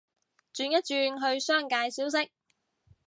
[0.55, 2.31] 轉一轉去商界消息